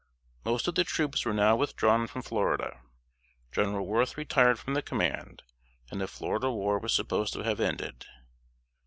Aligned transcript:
Most 0.43 0.67
of 0.67 0.73
the 0.73 0.83
troops 0.83 1.25
were 1.25 1.31
now 1.33 1.55
withdrawn 1.55 2.07
from 2.07 2.23
Florida. 2.23 2.81
General 3.51 3.85
Worth 3.85 4.17
retired 4.17 4.57
from 4.57 4.73
the 4.73 4.81
command, 4.81 5.43
and 5.91 6.01
the 6.01 6.07
Florida 6.07 6.49
War 6.49 6.79
was 6.79 6.91
supposed 6.91 7.33
to 7.33 7.43
have 7.43 7.59
ended. 7.59 8.07